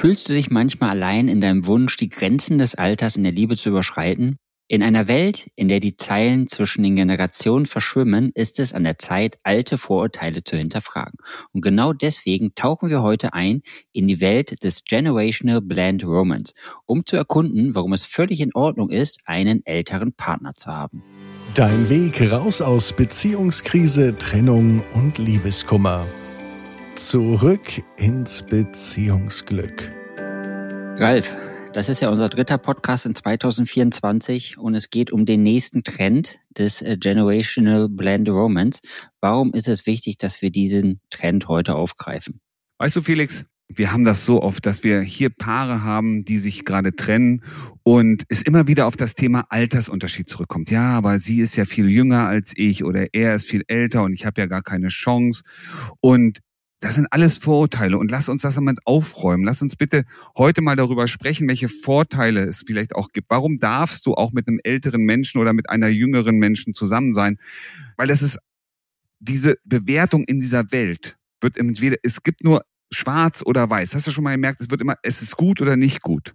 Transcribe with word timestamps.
Fühlst 0.00 0.30
du 0.30 0.32
dich 0.32 0.50
manchmal 0.50 0.88
allein 0.88 1.28
in 1.28 1.42
deinem 1.42 1.66
Wunsch, 1.66 1.98
die 1.98 2.08
Grenzen 2.08 2.56
des 2.56 2.74
Alters 2.74 3.16
in 3.16 3.22
der 3.22 3.34
Liebe 3.34 3.54
zu 3.54 3.68
überschreiten? 3.68 4.38
In 4.66 4.82
einer 4.82 5.08
Welt, 5.08 5.50
in 5.56 5.68
der 5.68 5.78
die 5.78 5.94
Zeilen 5.94 6.48
zwischen 6.48 6.82
den 6.82 6.96
Generationen 6.96 7.66
verschwimmen, 7.66 8.30
ist 8.34 8.58
es 8.60 8.72
an 8.72 8.84
der 8.84 8.96
Zeit, 8.96 9.38
alte 9.42 9.76
Vorurteile 9.76 10.42
zu 10.42 10.56
hinterfragen. 10.56 11.18
Und 11.52 11.60
genau 11.60 11.92
deswegen 11.92 12.54
tauchen 12.54 12.88
wir 12.88 13.02
heute 13.02 13.34
ein 13.34 13.60
in 13.92 14.08
die 14.08 14.22
Welt 14.22 14.64
des 14.64 14.84
Generational 14.84 15.60
Blend 15.60 16.02
Romance, 16.02 16.54
um 16.86 17.04
zu 17.04 17.18
erkunden, 17.18 17.74
warum 17.74 17.92
es 17.92 18.06
völlig 18.06 18.40
in 18.40 18.54
Ordnung 18.54 18.88
ist, 18.88 19.18
einen 19.26 19.66
älteren 19.66 20.14
Partner 20.14 20.54
zu 20.54 20.70
haben. 20.70 21.02
Dein 21.54 21.90
Weg 21.90 22.32
raus 22.32 22.62
aus 22.62 22.94
Beziehungskrise, 22.94 24.16
Trennung 24.16 24.82
und 24.94 25.18
Liebeskummer. 25.18 26.06
Zurück 27.00 27.82
ins 27.96 28.42
Beziehungsglück. 28.42 29.90
Ralf, 30.98 31.34
das 31.72 31.88
ist 31.88 32.02
ja 32.02 32.10
unser 32.10 32.28
dritter 32.28 32.58
Podcast 32.58 33.06
in 33.06 33.14
2024 33.14 34.58
und 34.58 34.74
es 34.74 34.90
geht 34.90 35.10
um 35.10 35.24
den 35.24 35.42
nächsten 35.42 35.82
Trend 35.82 36.40
des 36.50 36.82
äh, 36.82 36.98
Generational 36.98 37.88
Blend 37.88 38.28
Romance. 38.28 38.80
Warum 39.22 39.54
ist 39.54 39.66
es 39.66 39.86
wichtig, 39.86 40.18
dass 40.18 40.42
wir 40.42 40.50
diesen 40.50 41.00
Trend 41.10 41.48
heute 41.48 41.74
aufgreifen? 41.74 42.42
Weißt 42.78 42.94
du, 42.94 43.00
Felix, 43.00 43.46
wir 43.66 43.92
haben 43.92 44.04
das 44.04 44.26
so 44.26 44.42
oft, 44.42 44.66
dass 44.66 44.84
wir 44.84 45.00
hier 45.00 45.30
Paare 45.30 45.82
haben, 45.82 46.26
die 46.26 46.38
sich 46.38 46.66
gerade 46.66 46.94
trennen 46.94 47.42
und 47.82 48.24
es 48.28 48.42
immer 48.42 48.68
wieder 48.68 48.86
auf 48.86 48.96
das 48.96 49.14
Thema 49.14 49.46
Altersunterschied 49.48 50.28
zurückkommt. 50.28 50.70
Ja, 50.70 50.90
aber 50.90 51.18
sie 51.18 51.40
ist 51.40 51.56
ja 51.56 51.64
viel 51.64 51.88
jünger 51.88 52.26
als 52.26 52.52
ich 52.56 52.84
oder 52.84 53.06
er 53.14 53.34
ist 53.34 53.48
viel 53.48 53.64
älter 53.68 54.02
und 54.02 54.12
ich 54.12 54.26
habe 54.26 54.38
ja 54.40 54.46
gar 54.46 54.62
keine 54.62 54.88
Chance. 54.88 55.44
Und 56.00 56.40
das 56.80 56.94
sind 56.94 57.06
alles 57.10 57.36
Vorurteile 57.36 57.98
und 57.98 58.10
lass 58.10 58.30
uns 58.30 58.42
das 58.42 58.54
damit 58.54 58.78
aufräumen. 58.86 59.44
Lass 59.44 59.60
uns 59.60 59.76
bitte 59.76 60.06
heute 60.36 60.62
mal 60.62 60.76
darüber 60.76 61.08
sprechen, 61.08 61.46
welche 61.46 61.68
Vorteile 61.68 62.44
es 62.44 62.64
vielleicht 62.66 62.94
auch 62.94 63.10
gibt. 63.12 63.28
Warum 63.28 63.58
darfst 63.58 64.06
du 64.06 64.14
auch 64.14 64.32
mit 64.32 64.48
einem 64.48 64.60
älteren 64.64 65.02
Menschen 65.02 65.40
oder 65.40 65.52
mit 65.52 65.68
einer 65.68 65.88
jüngeren 65.88 66.38
Menschen 66.38 66.74
zusammen 66.74 67.12
sein? 67.12 67.38
Weil 67.96 68.08
das 68.08 68.22
ist 68.22 68.38
diese 69.18 69.58
Bewertung 69.64 70.24
in 70.24 70.40
dieser 70.40 70.72
Welt 70.72 71.16
wird 71.42 71.56
entweder, 71.58 71.96
es 72.02 72.22
gibt 72.22 72.42
nur 72.44 72.64
schwarz 72.90 73.42
oder 73.44 73.68
weiß. 73.68 73.94
Hast 73.94 74.06
du 74.06 74.10
schon 74.10 74.24
mal 74.24 74.32
gemerkt, 74.32 74.60
es 74.60 74.70
wird 74.70 74.80
immer, 74.80 74.96
es 75.02 75.22
ist 75.22 75.36
gut 75.36 75.60
oder 75.60 75.76
nicht 75.76 76.02
gut. 76.02 76.34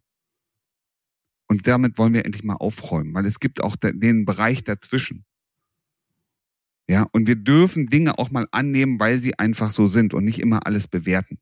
Und 1.48 1.68
damit 1.68 1.98
wollen 1.98 2.14
wir 2.14 2.26
endlich 2.26 2.44
mal 2.44 2.56
aufräumen, 2.56 3.14
weil 3.14 3.26
es 3.26 3.40
gibt 3.40 3.62
auch 3.62 3.76
den 3.76 4.26
Bereich 4.26 4.64
dazwischen. 4.64 5.26
Ja, 6.88 7.08
und 7.12 7.28
wir 7.28 7.36
dürfen 7.36 7.88
Dinge 7.88 8.20
auch 8.20 8.30
mal 8.30 8.48
annehmen, 8.52 9.00
weil 9.00 9.18
sie 9.18 9.40
einfach 9.40 9.72
so 9.72 9.88
sind 9.88 10.14
und 10.14 10.24
nicht 10.24 10.40
immer 10.40 10.68
alles 10.68 10.88
bewerten, 10.88 11.40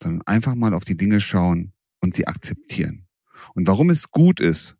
sondern 0.00 0.22
einfach 0.22 0.54
mal 0.54 0.72
auf 0.72 0.84
die 0.84 0.96
Dinge 0.96 1.20
schauen 1.20 1.72
und 2.00 2.14
sie 2.14 2.28
akzeptieren. 2.28 3.06
Und 3.54 3.66
warum 3.66 3.90
es 3.90 4.10
gut 4.10 4.40
ist, 4.40 4.76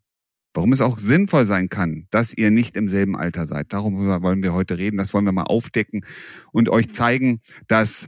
warum 0.53 0.71
es 0.71 0.81
auch 0.81 0.99
sinnvoll 0.99 1.45
sein 1.45 1.67
kann, 1.67 2.07
dass 2.11 2.33
ihr 2.33 2.51
nicht 2.51 2.77
im 2.77 2.87
selben 2.87 3.17
Alter 3.17 3.47
seid. 3.47 3.73
Darum 3.73 3.95
wollen 3.97 4.43
wir 4.43 4.53
heute 4.53 4.77
reden. 4.77 4.97
Das 4.97 5.13
wollen 5.13 5.25
wir 5.25 5.31
mal 5.31 5.43
aufdecken 5.43 6.05
und 6.51 6.69
euch 6.69 6.93
zeigen, 6.93 7.41
dass 7.67 8.07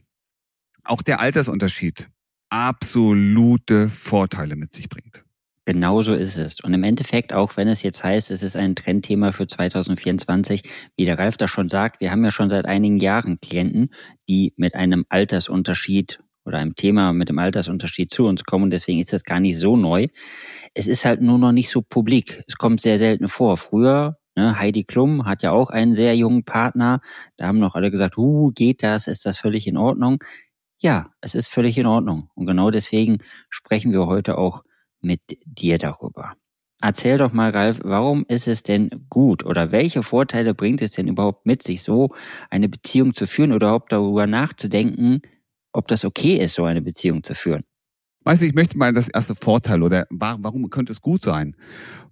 auch 0.84 1.02
der 1.02 1.20
Altersunterschied 1.20 2.10
absolute 2.50 3.90
Vorteile 3.90 4.56
mit 4.56 4.74
sich 4.74 4.88
bringt. 4.88 5.25
Genauso 5.66 6.14
ist 6.14 6.38
es. 6.38 6.60
Und 6.62 6.74
im 6.74 6.84
Endeffekt, 6.84 7.34
auch 7.34 7.58
wenn 7.58 7.68
es 7.68 7.82
jetzt 7.82 8.04
heißt, 8.04 8.30
es 8.30 8.44
ist 8.44 8.56
ein 8.56 8.76
Trendthema 8.76 9.32
für 9.32 9.48
2024, 9.48 10.62
wie 10.96 11.06
der 11.06 11.18
Ralf 11.18 11.38
da 11.38 11.48
schon 11.48 11.70
sagt, 11.70 12.02
wir 12.02 12.12
haben 12.12 12.24
ja 12.24 12.32
schon 12.32 12.52
seit 12.52 12.66
einigen 12.66 13.00
Jahren 13.00 13.40
Klienten, 13.40 13.90
die 14.30 14.54
mit 14.58 14.76
einem 14.76 15.06
Altersunterschied 15.10 16.20
oder 16.46 16.60
einem 16.60 16.76
Thema 16.76 17.14
mit 17.14 17.30
dem 17.30 17.40
Altersunterschied 17.40 18.12
zu 18.12 18.26
uns 18.26 18.44
kommen. 18.44 18.70
deswegen 18.70 19.00
ist 19.00 19.12
das 19.12 19.24
gar 19.24 19.40
nicht 19.40 19.58
so 19.58 19.76
neu. 19.76 20.08
Es 20.76 20.86
ist 20.86 21.04
halt 21.04 21.22
nur 21.22 21.40
noch 21.40 21.52
nicht 21.52 21.70
so 21.70 21.82
publik. 21.82 22.44
Es 22.48 22.58
kommt 22.58 22.80
sehr 22.80 23.00
selten 23.00 23.28
vor. 23.28 23.58
Früher 23.58 24.18
Ne, 24.38 24.60
Heidi 24.60 24.84
Klum 24.84 25.26
hat 25.26 25.44
ja 25.44 25.52
auch 25.52 25.70
einen 25.70 25.96
sehr 25.96 26.16
jungen 26.16 26.44
Partner. 26.44 27.00
Da 27.38 27.48
haben 27.48 27.60
noch 27.60 27.76
alle 27.76 27.90
gesagt, 27.90 28.18
uh, 28.18 28.52
geht 28.54 28.84
das? 28.84 29.08
Ist 29.08 29.26
das 29.26 29.38
völlig 29.38 29.66
in 29.66 29.78
Ordnung? 29.78 30.22
Ja, 30.78 31.12
es 31.22 31.36
ist 31.36 31.48
völlig 31.48 31.78
in 31.78 31.86
Ordnung. 31.86 32.30
Und 32.36 32.46
genau 32.46 32.70
deswegen 32.70 33.20
sprechen 33.50 33.94
wir 33.94 34.08
heute 34.08 34.38
auch 34.38 34.64
mit 35.06 35.22
dir 35.46 35.78
darüber. 35.78 36.34
Erzähl 36.82 37.18
doch 37.18 37.32
mal, 37.32 37.52
Ralf, 37.52 37.80
warum 37.84 38.26
ist 38.28 38.48
es 38.48 38.62
denn 38.62 38.90
gut 39.10 39.46
oder 39.46 39.72
welche 39.72 40.04
Vorteile 40.04 40.54
bringt 40.54 40.82
es 40.82 40.92
denn 40.92 41.08
überhaupt 41.08 41.46
mit 41.46 41.64
sich, 41.64 41.82
so 41.82 42.14
eine 42.50 42.68
Beziehung 42.68 43.14
zu 43.14 43.28
führen 43.28 43.54
oder 43.54 43.68
überhaupt 43.68 43.92
darüber 43.92 44.28
nachzudenken, 44.28 45.22
ob 45.72 45.88
das 45.88 46.04
okay 46.04 46.36
ist, 46.36 46.56
so 46.56 46.66
eine 46.66 46.82
Beziehung 46.82 47.24
zu 47.24 47.34
führen? 47.34 47.64
Weißt 48.26 48.42
du, 48.42 48.48
ich 48.48 48.54
möchte 48.54 48.78
mal 48.78 48.92
das 48.92 49.08
erste 49.08 49.36
Vorteil 49.36 49.84
oder 49.84 50.06
warum 50.10 50.70
könnte 50.70 50.92
es 50.92 51.02
gut 51.02 51.22
sein? 51.22 51.56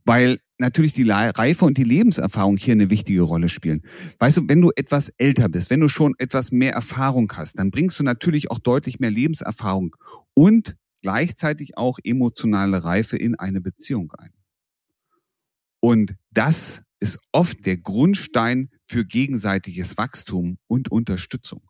Weil 0.05 0.39
natürlich 0.57 0.93
die 0.93 1.09
Reife 1.09 1.65
und 1.65 1.77
die 1.77 1.83
Lebenserfahrung 1.83 2.57
hier 2.57 2.73
eine 2.73 2.89
wichtige 2.89 3.21
Rolle 3.21 3.49
spielen. 3.49 3.81
Weißt 4.19 4.37
du, 4.37 4.41
wenn 4.47 4.61
du 4.61 4.71
etwas 4.75 5.09
älter 5.17 5.49
bist, 5.49 5.69
wenn 5.69 5.81
du 5.81 5.89
schon 5.89 6.13
etwas 6.19 6.51
mehr 6.51 6.73
Erfahrung 6.73 7.31
hast, 7.35 7.59
dann 7.59 7.71
bringst 7.71 7.99
du 7.99 8.03
natürlich 8.03 8.49
auch 8.49 8.59
deutlich 8.59 8.99
mehr 8.99 9.11
Lebenserfahrung 9.11 9.95
und 10.33 10.75
gleichzeitig 11.03 11.77
auch 11.77 11.99
emotionale 12.03 12.83
Reife 12.83 13.17
in 13.17 13.35
eine 13.35 13.61
Beziehung 13.61 14.11
ein. 14.13 14.31
Und 15.79 16.15
das 16.31 16.81
ist 16.99 17.19
oft 17.33 17.65
der 17.65 17.77
Grundstein 17.77 18.69
für 18.85 19.05
gegenseitiges 19.05 19.97
Wachstum 19.97 20.57
und 20.67 20.89
Unterstützung. 20.89 21.61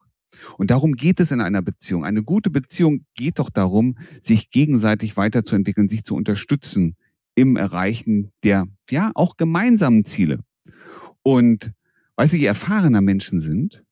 Und 0.57 0.69
darum 0.71 0.94
geht 0.94 1.19
es 1.19 1.31
in 1.31 1.41
einer 1.41 1.63
Beziehung. 1.63 2.05
Eine 2.05 2.23
gute 2.23 2.51
Beziehung 2.51 3.05
geht 3.16 3.39
doch 3.39 3.49
darum, 3.49 3.97
sich 4.21 4.51
gegenseitig 4.51 5.17
weiterzuentwickeln, 5.17 5.89
sich 5.89 6.03
zu 6.03 6.15
unterstützen 6.15 6.95
im 7.35 7.55
Erreichen 7.55 8.31
der, 8.44 8.67
ja, 8.89 9.11
auch 9.15 9.38
gemeinsamen 9.38 10.05
Ziele. 10.05 10.44
Und 11.23 11.73
weißt 12.15 12.33
du, 12.33 12.38
je 12.38 12.45
erfahrener 12.45 13.01
Menschen 13.01 13.41
sind, 13.41 13.83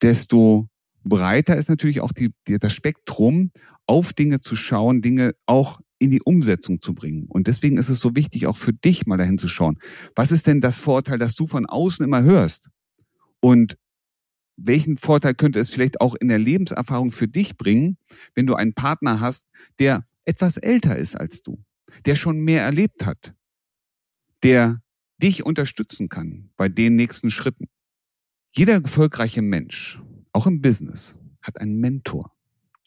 desto 0.00 0.68
breiter 1.02 1.56
ist 1.56 1.68
natürlich 1.68 2.00
auch 2.00 2.12
die, 2.12 2.32
die, 2.46 2.58
das 2.58 2.72
Spektrum 2.72 3.50
auf 3.86 4.12
Dinge 4.12 4.40
zu 4.40 4.56
schauen, 4.56 5.02
Dinge 5.02 5.34
auch 5.46 5.80
in 5.98 6.10
die 6.10 6.22
Umsetzung 6.22 6.80
zu 6.80 6.94
bringen. 6.94 7.26
Und 7.28 7.46
deswegen 7.46 7.76
ist 7.76 7.88
es 7.88 8.00
so 8.00 8.14
wichtig, 8.14 8.46
auch 8.46 8.56
für 8.56 8.72
dich 8.72 9.06
mal 9.06 9.16
dahin 9.16 9.38
zu 9.38 9.48
schauen. 9.48 9.78
Was 10.14 10.32
ist 10.32 10.46
denn 10.46 10.60
das 10.60 10.78
Vorteil, 10.78 11.18
das 11.18 11.34
du 11.34 11.46
von 11.46 11.66
außen 11.66 12.04
immer 12.04 12.22
hörst? 12.22 12.68
Und 13.40 13.78
welchen 14.56 14.96
Vorteil 14.96 15.34
könnte 15.34 15.60
es 15.60 15.70
vielleicht 15.70 16.00
auch 16.00 16.14
in 16.14 16.28
der 16.28 16.38
Lebenserfahrung 16.38 17.10
für 17.10 17.28
dich 17.28 17.56
bringen, 17.56 17.96
wenn 18.34 18.46
du 18.46 18.54
einen 18.54 18.74
Partner 18.74 19.20
hast, 19.20 19.46
der 19.78 20.06
etwas 20.24 20.56
älter 20.56 20.96
ist 20.96 21.16
als 21.16 21.42
du, 21.42 21.62
der 22.04 22.16
schon 22.16 22.38
mehr 22.38 22.62
erlebt 22.62 23.04
hat, 23.04 23.34
der 24.42 24.80
dich 25.22 25.44
unterstützen 25.44 26.08
kann 26.08 26.50
bei 26.56 26.68
den 26.68 26.96
nächsten 26.96 27.30
Schritten. 27.30 27.66
Jeder 28.54 28.74
erfolgreiche 28.74 29.42
Mensch, 29.42 30.00
auch 30.32 30.46
im 30.46 30.60
Business, 30.60 31.16
hat 31.42 31.60
einen 31.60 31.80
Mentor 31.80 32.33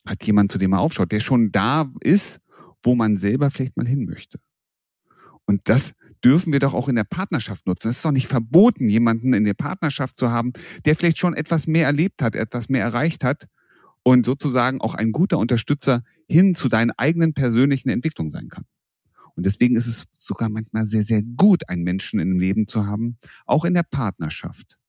hat 0.07 0.23
jemand, 0.23 0.51
zu 0.51 0.57
dem 0.57 0.73
er 0.73 0.79
aufschaut, 0.79 1.11
der 1.11 1.19
schon 1.19 1.51
da 1.51 1.91
ist, 2.01 2.39
wo 2.81 2.95
man 2.95 3.17
selber 3.17 3.51
vielleicht 3.51 3.77
mal 3.77 3.87
hin 3.87 4.05
möchte. 4.05 4.39
Und 5.45 5.61
das 5.65 5.93
dürfen 6.23 6.51
wir 6.51 6.59
doch 6.59 6.73
auch 6.73 6.87
in 6.87 6.95
der 6.95 7.03
Partnerschaft 7.03 7.67
nutzen. 7.67 7.89
Es 7.89 7.97
ist 7.97 8.05
doch 8.05 8.11
nicht 8.11 8.27
verboten, 8.27 8.89
jemanden 8.89 9.33
in 9.33 9.43
der 9.43 9.53
Partnerschaft 9.53 10.17
zu 10.17 10.31
haben, 10.31 10.53
der 10.85 10.95
vielleicht 10.95 11.17
schon 11.17 11.33
etwas 11.33 11.67
mehr 11.67 11.85
erlebt 11.85 12.21
hat, 12.21 12.35
etwas 12.35 12.69
mehr 12.69 12.83
erreicht 12.83 13.23
hat 13.23 13.47
und 14.03 14.25
sozusagen 14.25 14.81
auch 14.81 14.95
ein 14.95 15.11
guter 15.11 15.37
Unterstützer 15.37 16.03
hin 16.27 16.55
zu 16.55 16.69
deinen 16.69 16.91
eigenen 16.91 17.33
persönlichen 17.33 17.89
Entwicklungen 17.89 18.31
sein 18.31 18.49
kann. 18.49 18.65
Und 19.35 19.45
deswegen 19.45 19.75
ist 19.75 19.85
es 19.85 20.05
sogar 20.17 20.49
manchmal 20.49 20.87
sehr, 20.87 21.03
sehr 21.03 21.21
gut, 21.21 21.69
einen 21.69 21.83
Menschen 21.83 22.19
im 22.19 22.39
Leben 22.39 22.67
zu 22.67 22.87
haben, 22.87 23.17
auch 23.45 23.65
in 23.65 23.75
der 23.75 23.83
Partnerschaft, 23.83 24.79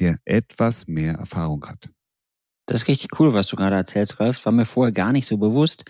der 0.00 0.16
etwas 0.24 0.86
mehr 0.86 1.14
Erfahrung 1.14 1.64
hat. 1.66 1.90
Das 2.68 2.82
ist 2.82 2.88
richtig 2.88 3.18
cool, 3.18 3.32
was 3.32 3.46
du 3.46 3.56
gerade 3.56 3.76
erzählst, 3.76 4.20
Ralf. 4.20 4.44
War 4.44 4.52
mir 4.52 4.66
vorher 4.66 4.92
gar 4.92 5.10
nicht 5.10 5.26
so 5.26 5.38
bewusst. 5.38 5.86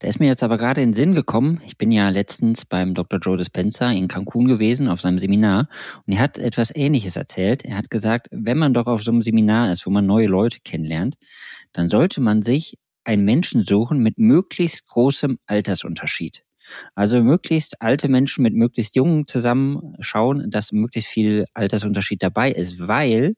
Da 0.00 0.08
ist 0.08 0.18
mir 0.18 0.26
jetzt 0.26 0.42
aber 0.42 0.58
gerade 0.58 0.82
in 0.82 0.90
den 0.90 0.94
Sinn 0.94 1.14
gekommen. 1.14 1.60
Ich 1.64 1.78
bin 1.78 1.92
ja 1.92 2.08
letztens 2.08 2.66
beim 2.66 2.92
Dr. 2.94 3.20
Joe 3.20 3.36
Dispenza 3.36 3.92
in 3.92 4.08
Cancun 4.08 4.46
gewesen 4.46 4.88
auf 4.88 5.00
seinem 5.00 5.20
Seminar 5.20 5.68
und 6.06 6.14
er 6.14 6.18
hat 6.18 6.36
etwas 6.36 6.74
Ähnliches 6.74 7.14
erzählt. 7.14 7.64
Er 7.64 7.76
hat 7.76 7.88
gesagt, 7.88 8.26
wenn 8.32 8.58
man 8.58 8.74
doch 8.74 8.88
auf 8.88 9.04
so 9.04 9.12
einem 9.12 9.22
Seminar 9.22 9.70
ist, 9.70 9.86
wo 9.86 9.90
man 9.90 10.06
neue 10.06 10.26
Leute 10.26 10.58
kennenlernt, 10.64 11.14
dann 11.72 11.88
sollte 11.88 12.20
man 12.20 12.42
sich 12.42 12.78
einen 13.04 13.24
Menschen 13.24 13.62
suchen 13.62 14.00
mit 14.00 14.18
möglichst 14.18 14.86
großem 14.88 15.38
Altersunterschied. 15.46 16.42
Also 16.96 17.22
möglichst 17.22 17.80
alte 17.80 18.08
Menschen 18.08 18.42
mit 18.42 18.54
möglichst 18.54 18.96
jungen 18.96 19.28
zusammenschauen, 19.28 20.50
dass 20.50 20.72
möglichst 20.72 21.10
viel 21.10 21.46
Altersunterschied 21.54 22.24
dabei 22.24 22.50
ist, 22.50 22.88
weil 22.88 23.34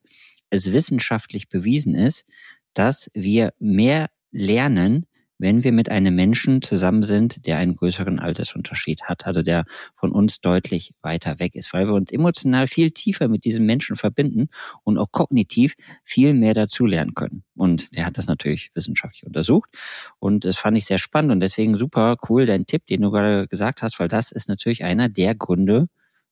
es 0.51 0.73
wissenschaftlich 0.73 1.49
bewiesen 1.49 1.95
ist, 1.95 2.27
dass 2.75 3.11
wir 3.15 3.53
mehr 3.59 4.09
lernen, 4.33 5.07
wenn 5.41 5.65
wir 5.65 5.73
mit 5.73 5.91
einem 5.91 6.15
Menschen 6.15 6.61
zusammen 6.61 7.03
sind, 7.03 7.47
der 7.47 7.57
einen 7.57 7.75
größeren 7.75 8.19
Altersunterschied 8.19 9.05
hat, 9.05 9.27
also 9.27 9.43
der 9.43 9.65
von 9.97 10.13
uns 10.13 10.41
deutlich 10.41 10.93
weiter 11.01 11.39
weg 11.39 11.55
ist, 11.55 11.73
weil 11.73 11.87
wir 11.87 11.95
uns 11.95 12.13
emotional 12.13 12.67
viel 12.67 12.91
tiefer 12.91 13.27
mit 13.27 13.47
diesem 13.47 13.65
Menschen 13.65 13.97
verbinden 13.97 14.49
und 14.85 14.99
auch 14.99 15.11
kognitiv 15.13 15.75
viel 16.05 16.35
mehr 16.35 16.53
dazulernen 16.53 17.15
können. 17.15 17.43
Und 17.57 17.97
der 17.97 18.05
hat 18.05 18.19
das 18.19 18.27
natürlich 18.27 18.71
wissenschaftlich 18.75 19.25
untersucht 19.27 19.71
und 20.19 20.45
das 20.45 20.59
fand 20.59 20.77
ich 20.77 20.85
sehr 20.85 20.99
spannend 20.99 21.33
und 21.33 21.41
deswegen 21.41 21.77
super 21.79 22.17
cool 22.29 22.45
dein 22.45 22.67
Tipp, 22.67 22.87
den 22.87 23.01
du 23.01 23.11
gerade 23.11 23.49
gesagt 23.49 23.83
hast, 23.83 23.99
weil 23.99 24.09
das 24.09 24.33
ist 24.33 24.49
natürlich 24.49 24.85
einer 24.85 25.09
der 25.09 25.35
Gründe, 25.35 25.87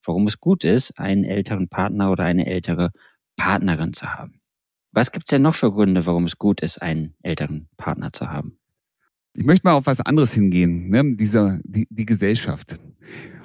warum 0.04 0.26
es 0.26 0.38
gut 0.38 0.64
ist, 0.64 0.98
einen 0.98 1.24
älteren 1.24 1.68
Partner 1.68 2.10
oder 2.10 2.24
eine 2.24 2.46
ältere 2.46 2.90
Partnerin 3.36 3.94
zu 3.94 4.06
haben. 4.14 4.37
Was 4.98 5.12
gibt's 5.12 5.30
denn 5.30 5.42
noch 5.42 5.54
für 5.54 5.70
Gründe, 5.70 6.06
warum 6.06 6.24
es 6.24 6.38
gut 6.38 6.60
ist, 6.60 6.82
einen 6.82 7.14
älteren 7.22 7.68
Partner 7.76 8.10
zu 8.10 8.32
haben? 8.32 8.58
Ich 9.32 9.44
möchte 9.44 9.64
mal 9.64 9.74
auf 9.74 9.86
was 9.86 10.00
anderes 10.00 10.32
hingehen, 10.32 10.88
ne? 10.88 11.14
Diese, 11.14 11.60
die, 11.62 11.86
die 11.88 12.04
Gesellschaft. 12.04 12.80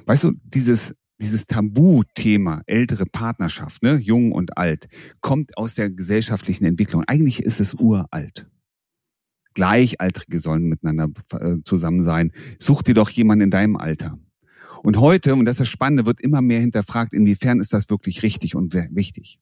Weißt 0.08 0.24
du, 0.24 0.32
dieses, 0.44 0.96
dieses 1.22 1.46
Tabuthema 1.46 2.64
ältere 2.66 3.06
Partnerschaft, 3.06 3.84
ne, 3.84 3.98
jung 3.98 4.32
und 4.32 4.58
alt, 4.58 4.88
kommt 5.22 5.56
aus 5.56 5.76
der 5.76 5.92
gesellschaftlichen 5.92 6.66
Entwicklung. 6.66 7.04
Eigentlich 7.06 7.44
ist 7.44 7.60
es 7.60 7.76
uralt. 7.76 8.48
Gleichaltrige 9.54 10.40
sollen 10.40 10.64
miteinander 10.64 11.10
äh, 11.40 11.58
zusammen 11.66 12.04
sein. 12.04 12.32
Such 12.58 12.82
dir 12.82 12.96
doch 12.96 13.12
jemanden 13.12 13.44
in 13.44 13.52
deinem 13.52 13.78
Alter. 13.78 14.18
Und 14.84 14.98
heute, 14.98 15.34
und 15.34 15.46
das 15.46 15.54
ist 15.54 15.60
das 15.62 15.70
Spannende, 15.70 16.06
wird 16.06 16.20
immer 16.20 16.42
mehr 16.42 16.60
hinterfragt, 16.60 17.14
inwiefern 17.14 17.62
ist 17.62 17.72
das 17.72 17.90
wirklich 17.90 18.22
richtig 18.22 18.54
und 18.54 18.74
wichtig. 18.74 19.40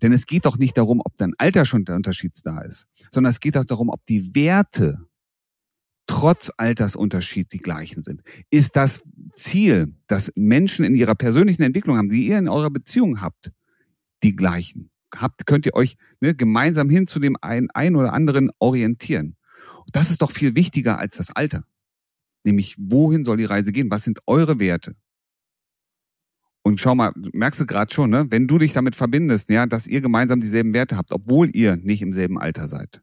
Denn 0.00 0.12
es 0.12 0.24
geht 0.24 0.46
doch 0.46 0.56
nicht 0.56 0.78
darum, 0.78 1.02
ob 1.04 1.14
dein 1.18 1.34
Alter 1.36 1.66
schon 1.66 1.84
der 1.84 1.94
Unterschied 1.94 2.32
da 2.42 2.62
ist, 2.62 2.86
sondern 3.12 3.30
es 3.30 3.40
geht 3.40 3.56
auch 3.58 3.64
darum, 3.64 3.90
ob 3.90 4.04
die 4.06 4.34
Werte 4.34 5.06
trotz 6.06 6.50
Altersunterschied 6.56 7.52
die 7.52 7.58
gleichen 7.58 8.02
sind. 8.02 8.22
Ist 8.48 8.76
das 8.76 9.02
Ziel, 9.34 9.94
dass 10.06 10.32
Menschen 10.34 10.86
in 10.86 10.94
ihrer 10.94 11.14
persönlichen 11.14 11.62
Entwicklung 11.62 11.98
haben, 11.98 12.08
die 12.08 12.26
ihr 12.26 12.38
in 12.38 12.48
eurer 12.48 12.70
Beziehung 12.70 13.20
habt, 13.20 13.52
die 14.22 14.34
gleichen? 14.34 14.90
Habt, 15.14 15.46
könnt 15.46 15.66
ihr 15.66 15.74
euch 15.74 15.96
ne, 16.20 16.34
gemeinsam 16.34 16.88
hin 16.88 17.06
zu 17.06 17.18
dem 17.18 17.36
einen, 17.42 17.70
einen 17.70 17.94
oder 17.94 18.14
anderen 18.14 18.50
orientieren. 18.58 19.36
Das 19.92 20.08
ist 20.08 20.22
doch 20.22 20.30
viel 20.30 20.54
wichtiger 20.54 20.98
als 20.98 21.18
das 21.18 21.30
Alter. 21.30 21.64
Nämlich, 22.44 22.76
wohin 22.78 23.24
soll 23.24 23.36
die 23.36 23.44
Reise 23.44 23.72
gehen? 23.72 23.90
Was 23.90 24.04
sind 24.04 24.20
eure 24.26 24.58
Werte? 24.58 24.94
Und 26.62 26.80
schau 26.80 26.94
mal, 26.94 27.12
merkst 27.32 27.60
du 27.60 27.66
gerade 27.66 27.92
schon, 27.92 28.10
ne? 28.10 28.26
wenn 28.30 28.46
du 28.46 28.58
dich 28.58 28.72
damit 28.72 28.94
verbindest, 28.94 29.48
ja, 29.48 29.66
dass 29.66 29.86
ihr 29.86 30.00
gemeinsam 30.00 30.40
dieselben 30.40 30.74
Werte 30.74 30.96
habt, 30.96 31.12
obwohl 31.12 31.54
ihr 31.54 31.76
nicht 31.76 32.02
im 32.02 32.12
selben 32.12 32.38
Alter 32.38 32.68
seid, 32.68 33.00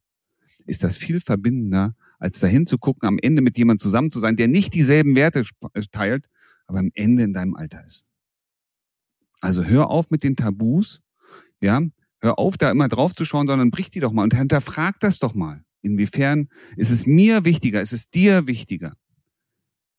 ist 0.66 0.84
das 0.84 0.98
viel 0.98 1.20
verbindender, 1.20 1.96
als 2.20 2.40
dahin 2.40 2.66
zu 2.66 2.78
gucken, 2.78 3.08
am 3.08 3.18
Ende 3.20 3.42
mit 3.42 3.58
jemandem 3.58 3.80
zusammen 3.80 4.12
zu 4.12 4.20
sein, 4.20 4.36
der 4.36 4.48
nicht 4.48 4.74
dieselben 4.74 5.16
Werte 5.16 5.44
äh, 5.74 5.82
teilt, 5.92 6.28
aber 6.68 6.80
am 6.80 6.92
Ende 6.94 7.24
in 7.24 7.34
deinem 7.34 7.56
Alter 7.56 7.84
ist. 7.86 8.06
Also 9.42 9.64
hör 9.64 9.90
auf 9.90 10.10
mit 10.10 10.24
den 10.24 10.36
Tabus, 10.36 11.02
ja, 11.62 11.82
hör 12.20 12.40
auf, 12.40 12.58
da 12.58 12.72
immer 12.72 12.88
drauf 12.88 13.14
zu 13.14 13.26
schauen, 13.26 13.48
sondern 13.48 13.72
brich 13.72 13.90
die 13.90 14.00
doch 14.00 14.12
mal 14.12 14.24
und 14.24 14.36
hinterfrag 14.36 15.00
das 15.00 15.20
doch 15.20 15.34
mal. 15.34 15.64
Inwiefern 15.82 16.50
ist 16.78 16.90
es 16.90 17.06
mir 17.06 17.46
wichtiger, 17.46 17.82
ist 17.82 17.94
es 17.94 18.10
dir 18.10 18.48
wichtiger? 18.48 18.94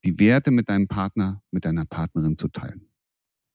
Die 0.06 0.18
Werte 0.20 0.50
mit 0.50 0.68
deinem 0.68 0.88
Partner, 0.88 1.42
mit 1.50 1.64
deiner 1.64 1.84
Partnerin 1.84 2.38
zu 2.38 2.48
teilen. 2.48 2.88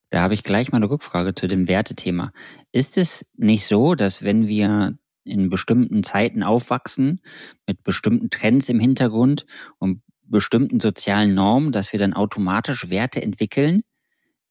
Da 0.09 0.21
habe 0.21 0.33
ich 0.33 0.44
gleich 0.44 0.71
mal 0.71 0.77
eine 0.77 0.89
Rückfrage 0.89 1.33
zu 1.33 1.48
dem 1.48 1.69
Wertethema. 1.69 2.33
Ist 2.74 2.98
es 2.98 3.25
nicht 3.38 3.65
so, 3.65 3.95
dass 3.95 4.24
wenn 4.24 4.48
wir 4.48 4.98
in 5.24 5.50
bestimmten 5.50 6.03
Zeiten 6.03 6.44
aufwachsen, 6.44 7.21
mit 7.65 7.83
bestimmten 7.83 8.30
Trends 8.30 8.68
im 8.68 8.80
Hintergrund 8.80 9.45
und 9.80 10.01
bestimmten 10.24 10.80
sozialen 10.80 11.33
Normen, 11.33 11.71
dass 11.71 11.94
wir 11.94 12.00
dann 12.00 12.13
automatisch 12.13 12.89
Werte 12.89 13.21
entwickeln, 13.21 13.83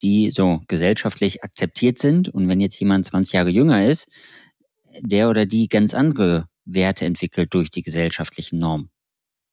die 0.02 0.30
so 0.30 0.62
gesellschaftlich 0.68 1.44
akzeptiert 1.44 1.98
sind. 1.98 2.28
Und 2.28 2.48
wenn 2.48 2.60
jetzt 2.60 2.80
jemand 2.80 3.04
20 3.06 3.34
Jahre 3.34 3.50
jünger 3.50 3.86
ist, 3.86 4.08
der 5.00 5.28
oder 5.28 5.44
die 5.44 5.68
ganz 5.68 5.92
andere 5.92 6.46
Werte 6.64 7.04
entwickelt 7.04 7.52
durch 7.52 7.70
die 7.70 7.82
gesellschaftlichen 7.82 8.58
Normen. 8.58 8.90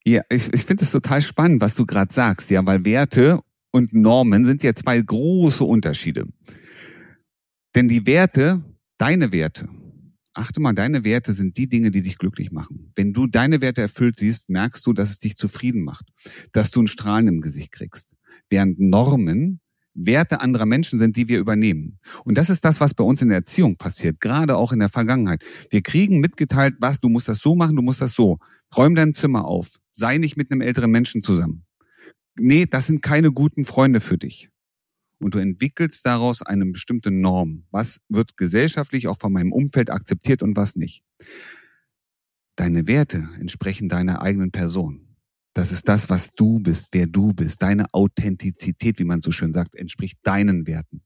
Ja, 0.07 0.21
ich, 0.30 0.54
ich 0.54 0.63
finde 0.63 0.86
es 0.86 0.92
total 0.92 1.21
spannend, 1.21 1.59
was 1.59 1.75
du 1.75 1.86
gerade 1.86 2.13
sagst, 2.13 2.50
ja, 2.50 2.65
weil 2.65 2.86
Werte 2.86 3.42
und 3.71 3.94
Normen 3.94 4.45
sind 4.45 4.63
ja 4.63 4.74
zwei 4.74 5.01
große 5.01 5.65
Unterschiede. 5.65 6.27
Denn 7.75 7.89
die 7.89 8.07
Werte, 8.07 8.63
deine 8.98 9.33
Werte, 9.33 9.68
achte 10.33 10.62
mal, 10.62 10.71
deine 10.71 11.04
Werte 11.04 11.33
sind 11.33 11.57
die 11.57 11.68
Dinge, 11.68 11.92
die 11.92 12.04
dich 12.04 12.18
glücklich 12.18 12.54
machen. 12.54 12.94
Wenn 12.95 13.12
du 13.12 13.27
deine 13.27 13.59
Werte 13.59 13.81
erfüllt 13.81 14.15
siehst, 14.15 14.48
merkst 14.48 14.88
du, 14.88 14.94
dass 14.94 15.09
es 15.09 15.19
dich 15.19 15.36
zufrieden 15.36 15.83
macht, 15.83 16.06
dass 16.53 16.71
du 16.71 16.83
ein 16.83 16.88
Strahlen 16.88 17.27
im 17.27 17.42
Gesicht 17.42 17.74
kriegst. 17.74 18.15
Während 18.50 18.80
Normen 18.80 19.60
Werte 19.98 20.42
anderer 20.42 20.66
Menschen 20.66 21.00
sind, 21.00 21.18
die 21.18 21.28
wir 21.28 21.40
übernehmen. 21.40 22.00
Und 22.24 22.38
das 22.38 22.50
ist 22.50 22.64
das, 22.64 22.80
was 22.80 22.94
bei 22.94 23.04
uns 23.04 23.22
in 23.22 23.30
der 23.30 23.40
Erziehung 23.40 23.78
passiert, 23.78 24.22
gerade 24.22 24.56
auch 24.56 24.72
in 24.72 24.80
der 24.80 24.90
Vergangenheit. 24.90 25.44
Wir 25.72 25.82
kriegen 25.82 26.20
mitgeteilt, 26.20 26.76
was, 26.80 27.00
du 27.00 27.10
musst 27.10 27.28
das 27.28 27.40
so 27.40 27.56
machen, 27.56 27.76
du 27.76 27.82
musst 27.82 28.02
das 28.02 28.14
so. 28.14 28.38
Räum 28.76 28.96
dein 28.96 29.14
Zimmer 29.14 29.46
auf. 29.46 29.80
Sei 29.94 30.20
nicht 30.20 30.38
mit 30.38 30.52
einem 30.52 30.62
älteren 30.62 30.92
Menschen 30.92 31.24
zusammen. 31.24 31.66
Nee, 32.40 32.68
das 32.68 32.86
sind 32.86 33.02
keine 33.02 33.32
guten 33.32 33.66
Freunde 33.66 34.00
für 34.00 34.18
dich. 34.18 34.50
Und 35.20 35.34
du 35.34 35.40
entwickelst 35.40 36.06
daraus 36.06 36.44
eine 36.44 36.66
bestimmte 36.68 37.10
Norm. 37.10 37.66
Was 37.72 38.00
wird 38.08 38.38
gesellschaftlich 38.38 39.08
auch 39.08 39.18
von 39.18 39.34
meinem 39.34 39.52
Umfeld 39.52 39.90
akzeptiert 39.90 40.44
und 40.44 40.56
was 40.56 40.76
nicht. 40.76 41.02
Deine 42.56 42.88
Werte 42.88 43.30
entsprechen 43.40 43.90
deiner 43.90 44.22
eigenen 44.22 44.52
Person. 44.52 45.06
Das 45.57 45.71
ist 45.71 45.89
das, 45.89 46.07
was 46.07 46.36
du 46.36 46.59
bist, 46.59 46.89
wer 46.92 47.07
du 47.07 47.33
bist. 47.33 47.63
Deine 47.63 47.92
Authentizität, 47.92 49.00
wie 49.00 49.06
man 49.06 49.24
so 49.24 49.31
schön 49.31 49.56
sagt, 49.56 49.74
entspricht 49.74 50.19
deinen 50.21 50.68
Werten. 50.68 51.01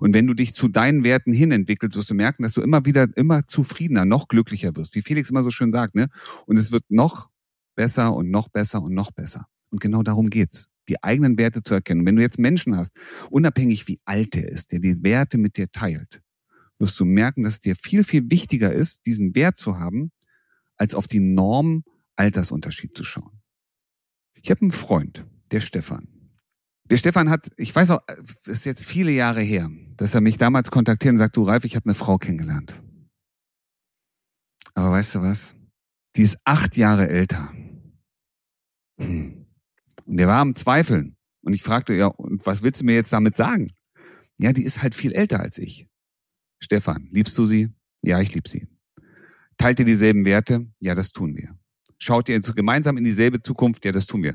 Und 0.00 0.14
wenn 0.14 0.26
du 0.26 0.32
dich 0.32 0.54
zu 0.54 0.68
deinen 0.68 1.04
Werten 1.04 1.34
hin 1.34 1.52
entwickelst, 1.52 1.94
wirst 1.98 2.08
du 2.08 2.14
merken, 2.14 2.42
dass 2.42 2.54
du 2.54 2.62
immer 2.62 2.86
wieder 2.86 3.14
immer 3.18 3.46
zufriedener, 3.46 4.06
noch 4.06 4.28
glücklicher 4.28 4.74
wirst. 4.76 4.94
Wie 4.94 5.02
Felix 5.02 5.28
immer 5.28 5.42
so 5.42 5.50
schön 5.50 5.74
sagt, 5.74 5.94
ne? 5.94 6.08
Und 6.46 6.56
es 6.56 6.72
wird 6.72 6.84
noch 6.88 7.28
besser 7.74 8.16
und 8.16 8.30
noch 8.30 8.48
besser 8.48 8.82
und 8.82 8.94
noch 8.94 9.10
besser. 9.10 9.44
Und 9.68 9.82
genau 9.82 10.02
darum 10.02 10.30
geht's. 10.30 10.70
Die 10.88 11.02
eigenen 11.02 11.36
Werte 11.36 11.62
zu 11.62 11.74
erkennen. 11.74 12.06
Wenn 12.06 12.16
du 12.16 12.22
jetzt 12.22 12.38
Menschen 12.38 12.78
hast, 12.78 12.92
unabhängig 13.28 13.88
wie 13.88 14.00
alt 14.06 14.32
der 14.32 14.48
ist, 14.48 14.72
der 14.72 14.78
die 14.78 15.02
Werte 15.02 15.36
mit 15.36 15.58
dir 15.58 15.70
teilt, 15.70 16.22
wirst 16.78 16.98
du 16.98 17.04
merken, 17.04 17.42
dass 17.42 17.56
es 17.56 17.60
dir 17.60 17.76
viel, 17.76 18.04
viel 18.04 18.30
wichtiger 18.30 18.72
ist, 18.72 19.04
diesen 19.04 19.34
Wert 19.34 19.58
zu 19.58 19.78
haben, 19.78 20.12
als 20.78 20.94
auf 20.94 21.08
die 21.08 21.20
Norm 21.20 21.84
Altersunterschied 22.16 22.96
zu 22.96 23.04
schauen. 23.04 23.41
Ich 24.42 24.50
habe 24.50 24.62
einen 24.62 24.72
Freund, 24.72 25.24
der 25.52 25.60
Stefan. 25.60 26.08
Der 26.90 26.96
Stefan 26.96 27.30
hat, 27.30 27.50
ich 27.56 27.74
weiß 27.74 27.90
auch, 27.90 28.00
das 28.06 28.48
ist 28.48 28.66
jetzt 28.66 28.84
viele 28.84 29.12
Jahre 29.12 29.40
her, 29.40 29.70
dass 29.96 30.14
er 30.14 30.20
mich 30.20 30.36
damals 30.36 30.70
kontaktiert 30.70 31.12
und 31.12 31.18
sagt, 31.18 31.36
du 31.36 31.44
Ralf, 31.44 31.64
ich 31.64 31.76
habe 31.76 31.86
eine 31.86 31.94
Frau 31.94 32.18
kennengelernt. 32.18 32.80
Aber 34.74 34.90
weißt 34.90 35.14
du 35.14 35.22
was? 35.22 35.54
Die 36.16 36.22
ist 36.22 36.38
acht 36.44 36.76
Jahre 36.76 37.08
älter. 37.08 37.52
Hm. 39.00 39.46
Und 40.04 40.16
der 40.16 40.26
war 40.28 40.40
am 40.40 40.54
Zweifeln. 40.54 41.16
Und 41.42 41.54
ich 41.54 41.62
fragte, 41.62 41.94
ja, 41.94 42.06
und 42.06 42.44
was 42.46 42.62
willst 42.62 42.80
du 42.80 42.84
mir 42.84 42.94
jetzt 42.94 43.12
damit 43.12 43.36
sagen? 43.36 43.72
Ja, 44.38 44.52
die 44.52 44.64
ist 44.64 44.82
halt 44.82 44.94
viel 44.94 45.12
älter 45.12 45.40
als 45.40 45.58
ich. 45.58 45.88
Stefan, 46.60 47.08
liebst 47.12 47.36
du 47.38 47.46
sie? 47.46 47.72
Ja, 48.02 48.20
ich 48.20 48.34
lieb 48.34 48.48
sie. 48.48 48.66
Teilt 49.56 49.78
ihr 49.78 49.84
dieselben 49.84 50.24
Werte? 50.24 50.66
Ja, 50.80 50.94
das 50.94 51.12
tun 51.12 51.36
wir. 51.36 51.56
Schaut 52.02 52.28
ihr 52.28 52.40
gemeinsam 52.40 52.96
in 52.96 53.04
dieselbe 53.04 53.42
Zukunft? 53.42 53.84
Ja, 53.84 53.92
das 53.92 54.06
tun 54.06 54.24
wir. 54.24 54.34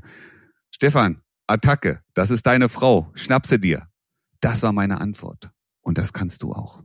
Stefan, 0.72 1.22
Attacke, 1.48 2.00
das 2.14 2.32
ist 2.32 2.46
deine 2.46 2.70
Frau, 2.70 3.12
schnapp 3.14 3.46
sie 3.46 3.60
dir. 3.60 3.88
Das 4.40 4.64
war 4.64 4.72
meine 4.72 5.02
Antwort. 5.02 5.50
Und 5.82 5.98
das 5.98 6.14
kannst 6.14 6.44
du 6.44 6.54
auch. 6.54 6.82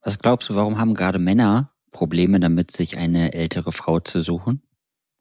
Was 0.00 0.20
glaubst 0.20 0.48
du, 0.48 0.54
warum 0.54 0.78
haben 0.78 0.94
gerade 0.94 1.18
Männer 1.18 1.72
Probleme 1.90 2.38
damit, 2.38 2.70
sich 2.70 2.96
eine 2.96 3.32
ältere 3.32 3.72
Frau 3.72 3.98
zu 3.98 4.22
suchen? 4.22 4.62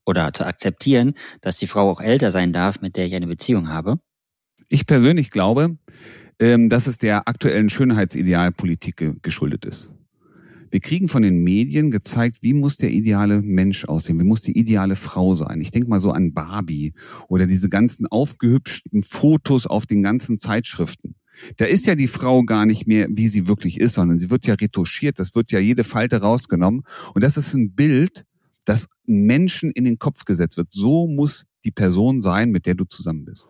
Oder 0.06 0.34
zu 0.34 0.46
akzeptieren, 0.46 1.16
dass 1.42 1.58
die 1.58 1.68
Frau 1.68 1.90
auch 1.90 2.00
älter 2.00 2.30
sein 2.30 2.54
darf, 2.54 2.82
mit 2.82 2.96
der 2.96 3.08
ich 3.08 3.16
eine 3.16 3.26
Beziehung 3.26 3.70
habe? 3.70 4.00
Ich 4.70 4.86
persönlich 4.86 5.32
glaube, 5.32 5.80
ähm, 6.38 6.70
dass 6.70 6.86
es 6.86 7.00
der 7.00 7.28
aktuellen 7.28 7.72
Schönheitsidealpolitik 7.72 9.24
geschuldet 9.24 9.66
ist. 9.66 9.90
Wir 10.72 10.80
kriegen 10.80 11.10
von 11.10 11.22
den 11.22 11.44
Medien 11.44 11.92
gezeigt, 11.92 12.38
wie 12.42 12.54
muss 12.54 12.78
der 12.78 12.92
ideale 12.92 13.42
Mensch 13.42 13.84
aussehen, 13.84 14.18
wie 14.20 14.24
muss 14.24 14.42
die 14.42 14.58
ideale 14.58 14.96
Frau 14.96 15.36
sein. 15.36 15.60
Ich 15.60 15.72
denke 15.72 15.90
mal 15.90 16.00
so 16.00 16.12
an 16.12 16.34
Barbie 16.34 16.94
oder 17.28 17.46
diese 17.46 17.68
ganzen 17.68 18.08
aufgehübschten 18.08 19.04
Fotos 19.04 19.68
auf 19.68 19.86
den 19.86 20.02
ganzen 20.02 20.38
Zeitschriften. 20.38 21.16
Da 21.58 21.66
ist 21.66 21.86
ja 21.86 21.96
die 21.96 22.08
Frau 22.08 22.44
gar 22.44 22.66
nicht 22.66 22.88
mehr, 22.88 23.08
wie 23.10 23.28
sie 23.28 23.48
wirklich 23.48 23.82
ist, 23.82 23.94
sondern 23.94 24.18
sie 24.20 24.30
wird 24.30 24.48
ja 24.48 24.54
retuschiert, 24.54 25.20
das 25.20 25.36
wird 25.36 25.52
ja 25.52 25.60
jede 25.60 25.84
Falte 25.84 26.22
rausgenommen. 26.22 26.84
Und 27.14 27.22
das 27.22 27.36
ist 27.36 27.54
ein 27.54 27.74
Bild, 27.74 28.24
das 28.64 28.88
Menschen 29.06 29.72
in 29.72 29.84
den 29.84 30.00
Kopf 30.00 30.24
gesetzt 30.24 30.56
wird. 30.56 30.72
So 30.72 31.08
muss 31.08 31.44
die 31.66 31.72
Person 31.72 32.22
sein, 32.22 32.50
mit 32.52 32.66
der 32.66 32.76
du 32.76 32.86
zusammen 32.86 33.26
bist. 33.26 33.48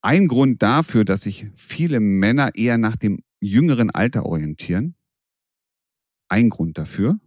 Ein 0.00 0.26
Grund 0.26 0.60
dafür, 0.62 1.04
dass 1.04 1.22
sich 1.22 1.46
viele 1.54 2.00
Männer 2.00 2.54
eher 2.56 2.78
nach 2.78 2.96
dem 2.96 3.20
jüngeren 3.40 3.90
Alter 3.90 4.26
orientieren, 4.26 4.94
ein 6.28 6.50
Grund 6.50 6.78
dafür, 6.78 7.18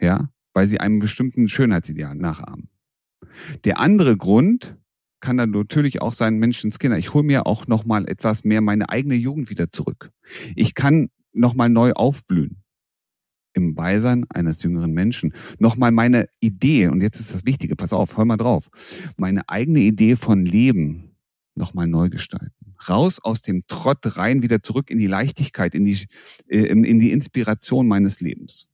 ja, 0.00 0.30
weil 0.52 0.66
sie 0.66 0.80
einem 0.80 0.98
bestimmten 0.98 1.48
Schönheitsideal 1.48 2.14
nachahmen. 2.14 2.70
Der 3.64 3.80
andere 3.80 4.16
Grund 4.16 4.76
kann 5.20 5.36
dann 5.36 5.50
natürlich 5.50 6.02
auch 6.02 6.12
sein, 6.12 6.36
Menschenskinder, 6.36 6.98
ich 6.98 7.14
hole 7.14 7.24
mir 7.24 7.46
auch 7.46 7.66
noch 7.66 7.84
mal 7.84 8.08
etwas 8.08 8.44
mehr 8.44 8.60
meine 8.60 8.90
eigene 8.90 9.14
Jugend 9.14 9.50
wieder 9.50 9.70
zurück. 9.70 10.10
Ich 10.54 10.74
kann 10.74 11.08
noch 11.32 11.54
mal 11.54 11.68
neu 11.68 11.92
aufblühen 11.92 12.62
im 13.54 13.74
Beisein 13.74 14.26
eines 14.30 14.62
jüngeren 14.62 14.92
Menschen. 14.92 15.32
Nochmal 15.58 15.92
meine 15.92 16.28
Idee, 16.40 16.88
und 16.88 17.00
jetzt 17.00 17.20
ist 17.20 17.32
das 17.32 17.46
Wichtige, 17.46 17.76
pass 17.76 17.92
auf, 17.92 18.16
hör 18.16 18.24
mal 18.24 18.36
drauf, 18.36 18.68
meine 19.16 19.48
eigene 19.48 19.80
Idee 19.80 20.16
von 20.16 20.44
Leben 20.44 21.16
nochmal 21.54 21.86
neu 21.86 22.10
gestalten. 22.10 22.63
Raus 22.88 23.18
aus 23.20 23.42
dem 23.42 23.66
Trott 23.66 24.16
rein, 24.16 24.42
wieder 24.42 24.62
zurück 24.62 24.90
in 24.90 24.98
die 24.98 25.06
Leichtigkeit, 25.06 25.74
in 25.74 25.84
die, 25.84 26.06
äh, 26.48 26.66
in 26.66 26.98
die 26.98 27.12
Inspiration 27.12 27.86
meines 27.86 28.20
Lebens. 28.20 28.68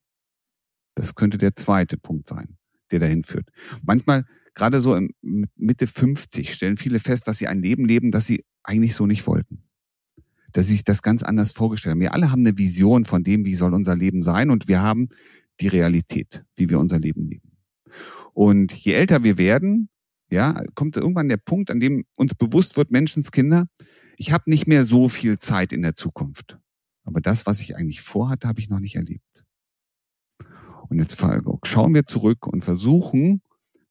Das 0.95 1.15
könnte 1.15 1.39
der 1.39 1.57
zweite 1.57 1.97
Punkt 1.97 2.29
sein, 2.29 2.57
der 2.91 2.99
dahin 2.99 3.25
führt. 3.25 3.49
Manchmal, 3.83 4.25
gerade 4.55 4.81
so 4.81 4.97
im 4.97 5.13
Mitte 5.57 5.87
50, 5.87 6.53
stellen 6.53 6.77
viele 6.77 6.99
fest, 6.99 7.29
dass 7.29 7.39
sie 7.39 7.47
ein 7.47 7.63
Leben 7.63 7.87
leben, 7.87 8.11
das 8.11 8.27
sie 8.27 8.45
eigentlich 8.63 8.95
so 8.95 9.07
nicht 9.07 9.27
wollten 9.27 9.65
dass 10.53 10.67
sie 10.67 10.73
sich 10.73 10.85
das 10.85 11.03
ganz 11.03 11.23
anders 11.23 11.53
vorgestellt 11.53 11.93
haben. 11.93 12.01
Wir 12.01 12.15
alle 12.15 12.31
haben 12.31 12.41
eine 12.41 12.59
Vision 12.59 13.05
von 13.05 13.25
dem, 13.25 13.45
wie 13.45 13.55
soll 13.55 13.75
unser 13.75 13.97
Leben 13.97 14.23
sein 14.23 14.51
und 14.51 14.69
wir 14.69 14.83
haben 14.83 15.09
die 15.61 15.69
Realität, 15.69 16.45
wie 16.57 16.69
wir 16.69 16.79
unser 16.79 16.99
Leben 16.99 17.29
leben. 17.29 17.57
Und 18.33 18.73
je 18.73 18.95
älter 18.95 19.23
wir 19.23 19.39
werden, 19.39 19.89
ja, 20.31 20.63
kommt 20.75 20.97
irgendwann 20.97 21.29
der 21.29 21.37
Punkt, 21.37 21.71
an 21.71 21.81
dem 21.81 22.05
uns 22.17 22.35
bewusst 22.35 22.77
wird, 22.77 22.91
Menschenskinder, 22.91 23.67
ich 24.17 24.33
habe 24.33 24.51
nicht 24.51 24.67
mehr 24.67 24.85
so 24.85 25.09
viel 25.09 25.39
Zeit 25.39 25.73
in 25.73 25.83
der 25.83 25.95
Zukunft. 25.95 26.59
Aber 27.05 27.21
das, 27.21 27.47
was 27.47 27.61
ich 27.61 27.77
eigentlich 27.77 28.01
vorhatte, 28.01 28.47
habe 28.47 28.61
ich 28.61 28.69
noch 28.69 28.81
nicht 28.81 28.97
erlebt. 28.97 29.45
Und 30.89 30.99
jetzt 30.99 31.17
schauen 31.65 31.95
wir 31.95 32.07
zurück 32.07 32.47
und 32.47 32.63
versuchen 32.63 33.43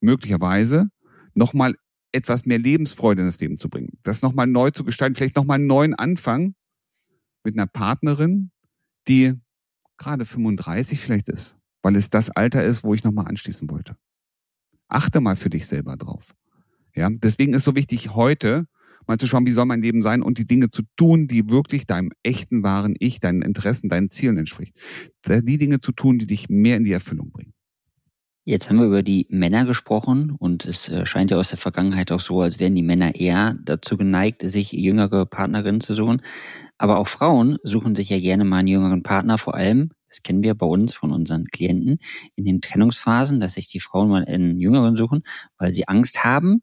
möglicherweise 0.02 0.90
nochmal 1.34 1.76
etwas 2.12 2.46
mehr 2.46 2.60
Lebensfreude 2.60 3.22
in 3.22 3.28
das 3.28 3.40
Leben 3.40 3.58
zu 3.58 3.70
bringen, 3.70 3.98
das 4.04 4.22
nochmal 4.22 4.48
neu 4.48 4.72
zu 4.72 4.84
gestalten, 4.84 5.16
vielleicht 5.16 5.36
nochmal 5.36 5.56
einen 5.56 5.68
neuen 5.68 5.94
Anfang 5.94 6.56
mit 7.44 7.56
einer 7.56 7.68
Partnerin, 7.68 8.52
die 9.08 9.34
gerade 9.98 10.26
35 10.26 11.00
vielleicht 11.00 11.30
ist, 11.30 11.56
weil 11.82 11.96
es 11.96 12.10
das 12.10 12.30
Alter 12.30 12.64
ist, 12.64 12.84
wo 12.84 12.94
ich 12.94 13.04
nochmal 13.04 13.28
anschließen 13.28 13.70
wollte. 13.70 13.96
Achte 14.90 15.22
mal 15.22 15.36
für 15.36 15.50
dich 15.50 15.68
selber 15.68 15.96
drauf. 15.96 16.34
Ja, 16.96 17.10
deswegen 17.10 17.54
ist 17.54 17.64
so 17.64 17.76
wichtig, 17.76 18.14
heute 18.14 18.66
mal 19.08 19.18
zu 19.18 19.28
schauen, 19.28 19.48
wie 19.48 19.52
soll 19.52 19.66
mein 19.66 19.82
Leben 19.82 20.04
sein 20.04 20.22
und 20.22 20.38
die 20.38 20.48
Dinge 20.48 20.70
zu 20.70 20.84
tun, 20.98 21.28
die 21.28 21.50
wirklich 21.50 21.88
deinem 21.88 22.12
echten, 22.24 22.64
wahren 22.64 22.96
Ich, 23.00 23.20
deinen 23.20 23.42
Interessen, 23.42 23.90
deinen 23.90 24.10
Zielen 24.10 24.38
entspricht. 24.38 24.78
Die 25.26 25.58
Dinge 25.58 25.80
zu 25.80 25.92
tun, 25.92 26.20
die 26.20 26.28
dich 26.28 26.50
mehr 26.50 26.78
in 26.78 26.84
die 26.84 26.92
Erfüllung 26.92 27.32
bringen. 27.32 27.54
Jetzt 28.46 28.68
haben 28.68 28.80
wir 28.80 28.88
über 28.88 29.04
die 29.04 29.28
Männer 29.30 29.66
gesprochen 29.66 30.32
und 30.32 30.66
es 30.66 30.90
äh, 30.90 31.06
scheint 31.06 31.30
ja 31.30 31.38
aus 31.38 31.50
der 31.50 31.60
Vergangenheit 31.60 32.12
auch 32.12 32.20
so, 32.20 32.42
als 32.42 32.60
wären 32.60 32.74
die 32.74 32.82
Männer 32.82 33.14
eher 33.14 33.56
dazu 33.64 33.96
geneigt, 33.96 34.42
sich 34.44 34.72
jüngere 34.72 35.28
Partnerinnen 35.28 35.82
zu 35.82 35.94
suchen. 35.94 36.22
Aber 36.80 36.98
auch 36.98 37.08
Frauen 37.08 37.60
suchen 37.62 37.94
sich 37.94 38.10
ja 38.10 38.20
gerne 38.20 38.46
mal 38.46 38.58
einen 38.58 38.70
jüngeren 38.70 39.04
Partner, 39.04 39.38
vor 39.38 39.54
allem, 39.54 39.92
das 40.10 40.22
kennen 40.24 40.44
wir 40.44 40.56
bei 40.56 40.66
uns 40.66 40.94
von 40.94 41.12
unseren 41.12 41.46
Klienten, 41.46 42.00
in 42.36 42.46
den 42.46 42.62
Trennungsphasen, 42.62 43.40
dass 43.40 43.54
sich 43.54 43.68
die 43.70 43.80
Frauen 43.80 44.10
mal 44.10 44.26
einen 44.26 44.60
jüngeren 44.60 44.98
suchen, 44.98 45.24
weil 45.58 45.74
sie 45.74 45.88
Angst 45.88 46.24
haben, 46.24 46.62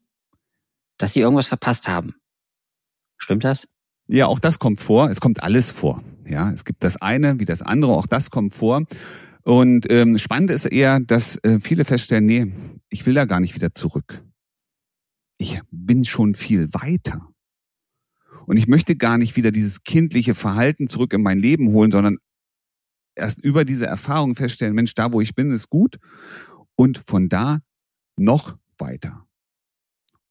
dass 0.97 1.13
sie 1.13 1.21
irgendwas 1.21 1.47
verpasst 1.47 1.87
haben. 1.87 2.15
Stimmt 3.17 3.43
das? 3.43 3.67
Ja, 4.07 4.27
auch 4.27 4.39
das 4.39 4.59
kommt 4.59 4.79
vor. 4.79 5.09
Es 5.09 5.19
kommt 5.19 5.43
alles 5.43 5.71
vor. 5.71 6.03
Ja, 6.25 6.51
es 6.51 6.65
gibt 6.65 6.83
das 6.83 7.01
eine 7.01 7.39
wie 7.39 7.45
das 7.45 7.61
andere. 7.61 7.93
Auch 7.93 8.07
das 8.07 8.29
kommt 8.29 8.53
vor. 8.53 8.83
Und 9.43 9.89
ähm, 9.89 10.17
spannend 10.17 10.51
ist 10.51 10.65
eher, 10.65 10.99
dass 10.99 11.41
äh, 11.43 11.59
viele 11.61 11.85
feststellen, 11.85 12.25
nee, 12.25 12.53
ich 12.89 13.05
will 13.05 13.13
da 13.13 13.25
gar 13.25 13.39
nicht 13.39 13.55
wieder 13.55 13.73
zurück. 13.73 14.23
Ich 15.37 15.61
bin 15.71 16.03
schon 16.03 16.35
viel 16.35 16.73
weiter. 16.73 17.29
Und 18.45 18.57
ich 18.57 18.67
möchte 18.67 18.95
gar 18.95 19.17
nicht 19.17 19.35
wieder 19.35 19.51
dieses 19.51 19.83
kindliche 19.83 20.35
Verhalten 20.35 20.87
zurück 20.87 21.13
in 21.13 21.21
mein 21.21 21.39
Leben 21.39 21.69
holen, 21.73 21.91
sondern 21.91 22.17
erst 23.17 23.43
über 23.43 23.65
diese 23.65 23.85
Erfahrung 23.85 24.35
feststellen, 24.35 24.75
Mensch, 24.75 24.93
da 24.93 25.11
wo 25.11 25.21
ich 25.21 25.35
bin, 25.35 25.51
ist 25.51 25.69
gut. 25.69 25.97
Und 26.75 27.03
von 27.05 27.29
da 27.29 27.59
noch 28.17 28.57
weiter. 28.77 29.25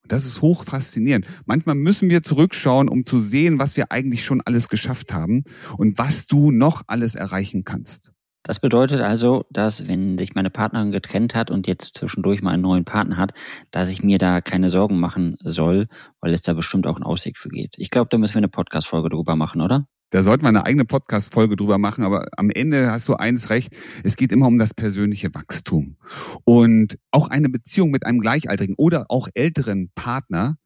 Und 0.02 0.12
das 0.12 0.24
ist 0.24 0.40
hoch 0.40 0.64
faszinierend. 0.64 1.26
Manchmal 1.46 1.74
müssen 1.74 2.08
wir 2.08 2.22
zurückschauen, 2.22 2.88
um 2.88 3.04
zu 3.06 3.18
sehen, 3.18 3.58
was 3.58 3.76
wir 3.76 3.90
eigentlich 3.90 4.24
schon 4.24 4.40
alles 4.40 4.68
geschafft 4.68 5.12
haben 5.12 5.44
und 5.76 5.98
was 5.98 6.26
du 6.26 6.52
noch 6.52 6.84
alles 6.86 7.16
erreichen 7.16 7.64
kannst. 7.64 8.12
Das 8.44 8.60
bedeutet 8.60 9.00
also, 9.00 9.44
dass 9.50 9.88
wenn 9.88 10.16
sich 10.18 10.36
meine 10.36 10.50
Partnerin 10.50 10.92
getrennt 10.92 11.34
hat 11.34 11.50
und 11.50 11.66
jetzt 11.66 11.96
zwischendurch 11.96 12.42
mal 12.42 12.52
einen 12.52 12.62
neuen 12.62 12.84
Partner 12.84 13.16
hat, 13.16 13.32
dass 13.72 13.90
ich 13.90 14.04
mir 14.04 14.18
da 14.18 14.40
keine 14.40 14.70
Sorgen 14.70 15.00
machen 15.00 15.36
soll, 15.40 15.88
weil 16.20 16.32
es 16.32 16.42
da 16.42 16.52
bestimmt 16.52 16.86
auch 16.86 16.94
einen 16.94 17.02
Ausweg 17.02 17.36
für 17.36 17.48
geht. 17.48 17.74
Ich 17.76 17.90
glaube, 17.90 18.08
da 18.08 18.18
müssen 18.18 18.34
wir 18.34 18.38
eine 18.38 18.48
Podcast-Folge 18.48 19.08
drüber 19.08 19.34
machen, 19.34 19.60
oder? 19.60 19.88
Da 20.10 20.22
sollten 20.22 20.44
wir 20.44 20.48
eine 20.48 20.64
eigene 20.64 20.84
Podcast-Folge 20.84 21.56
drüber 21.56 21.78
machen, 21.78 22.04
aber 22.04 22.28
am 22.36 22.50
Ende 22.50 22.90
hast 22.90 23.08
du 23.08 23.14
eins 23.14 23.50
recht. 23.50 23.74
Es 24.04 24.16
geht 24.16 24.30
immer 24.30 24.46
um 24.46 24.58
das 24.58 24.72
persönliche 24.72 25.34
Wachstum. 25.34 25.96
Und 26.44 26.98
auch 27.10 27.28
eine 27.28 27.48
Beziehung 27.48 27.90
mit 27.90 28.06
einem 28.06 28.20
gleichaltrigen 28.20 28.76
oder 28.76 29.06
auch 29.08 29.28
älteren 29.34 29.90
Partner 29.94 30.58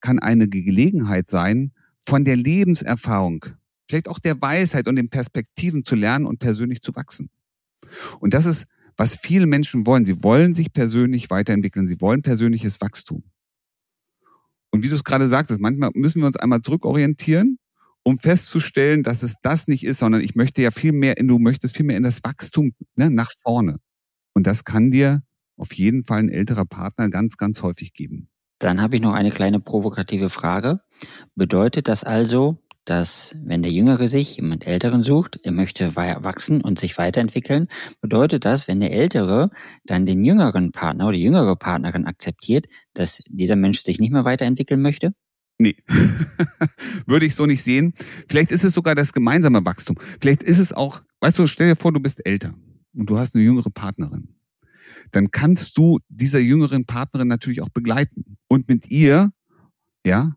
kann 0.00 0.18
eine 0.18 0.48
Gelegenheit 0.48 1.30
sein, 1.30 1.72
von 2.04 2.24
der 2.24 2.36
Lebenserfahrung 2.36 3.44
vielleicht 3.88 4.08
auch 4.08 4.18
der 4.18 4.40
Weisheit 4.40 4.86
und 4.86 4.96
den 4.96 5.08
Perspektiven 5.08 5.84
zu 5.84 5.96
lernen 5.96 6.26
und 6.26 6.38
persönlich 6.38 6.82
zu 6.82 6.94
wachsen. 6.94 7.30
Und 8.20 8.34
das 8.34 8.46
ist, 8.46 8.66
was 8.96 9.16
viele 9.16 9.46
Menschen 9.46 9.86
wollen. 9.86 10.04
Sie 10.04 10.22
wollen 10.22 10.54
sich 10.54 10.72
persönlich 10.72 11.30
weiterentwickeln. 11.30 11.86
Sie 11.86 12.00
wollen 12.00 12.22
persönliches 12.22 12.80
Wachstum. 12.80 13.24
Und 14.70 14.82
wie 14.82 14.88
du 14.88 14.94
es 14.94 15.04
gerade 15.04 15.28
sagtest, 15.28 15.60
manchmal 15.60 15.90
müssen 15.94 16.20
wir 16.20 16.26
uns 16.26 16.36
einmal 16.36 16.60
zurückorientieren, 16.60 17.58
um 18.08 18.18
festzustellen, 18.18 19.02
dass 19.02 19.22
es 19.22 19.36
das 19.42 19.68
nicht 19.68 19.84
ist, 19.84 19.98
sondern 19.98 20.22
ich 20.22 20.34
möchte 20.34 20.62
ja 20.62 20.70
viel 20.70 20.92
mehr, 20.92 21.18
in, 21.18 21.28
du 21.28 21.38
möchtest 21.38 21.76
viel 21.76 21.84
mehr 21.84 21.98
in 21.98 22.02
das 22.02 22.24
Wachstum 22.24 22.72
ne, 22.96 23.10
nach 23.10 23.30
vorne. 23.42 23.76
Und 24.32 24.46
das 24.46 24.64
kann 24.64 24.90
dir 24.90 25.22
auf 25.58 25.74
jeden 25.74 26.04
Fall 26.04 26.20
ein 26.20 26.30
älterer 26.30 26.64
Partner 26.64 27.10
ganz, 27.10 27.36
ganz 27.36 27.62
häufig 27.62 27.92
geben. 27.92 28.30
Dann 28.60 28.80
habe 28.80 28.96
ich 28.96 29.02
noch 29.02 29.12
eine 29.12 29.28
kleine 29.28 29.60
provokative 29.60 30.30
Frage. 30.30 30.80
Bedeutet 31.34 31.86
das 31.86 32.02
also, 32.02 32.56
dass 32.86 33.36
wenn 33.44 33.60
der 33.60 33.72
Jüngere 33.72 34.08
sich 34.08 34.36
jemand 34.36 34.66
Älteren 34.66 35.02
sucht, 35.02 35.38
er 35.42 35.52
möchte 35.52 35.94
wachsen 35.94 36.62
und 36.62 36.78
sich 36.78 36.96
weiterentwickeln, 36.96 37.68
bedeutet 38.00 38.46
das, 38.46 38.68
wenn 38.68 38.80
der 38.80 38.92
Ältere 38.92 39.50
dann 39.84 40.06
den 40.06 40.24
jüngeren 40.24 40.72
Partner 40.72 41.08
oder 41.08 41.16
die 41.18 41.22
jüngere 41.22 41.56
Partnerin 41.56 42.06
akzeptiert, 42.06 42.68
dass 42.94 43.22
dieser 43.28 43.56
Mensch 43.56 43.82
sich 43.82 44.00
nicht 44.00 44.12
mehr 44.12 44.24
weiterentwickeln 44.24 44.80
möchte? 44.80 45.12
Nee, 45.58 45.76
würde 47.06 47.26
ich 47.26 47.34
so 47.34 47.44
nicht 47.44 47.64
sehen. 47.64 47.92
Vielleicht 48.28 48.52
ist 48.52 48.64
es 48.64 48.74
sogar 48.74 48.94
das 48.94 49.12
gemeinsame 49.12 49.64
Wachstum. 49.64 49.96
Vielleicht 50.20 50.44
ist 50.44 50.58
es 50.58 50.72
auch, 50.72 51.02
weißt 51.20 51.38
du, 51.38 51.46
stell 51.48 51.68
dir 51.68 51.76
vor, 51.76 51.92
du 51.92 52.00
bist 52.00 52.24
älter 52.24 52.54
und 52.94 53.10
du 53.10 53.18
hast 53.18 53.34
eine 53.34 53.42
jüngere 53.42 53.70
Partnerin. 53.70 54.34
Dann 55.10 55.30
kannst 55.30 55.76
du 55.76 55.98
dieser 56.08 56.38
jüngeren 56.38 56.84
Partnerin 56.84 57.28
natürlich 57.28 57.60
auch 57.60 57.70
begleiten 57.70 58.36
und 58.46 58.68
mit 58.68 58.88
ihr, 58.90 59.32
ja, 60.04 60.36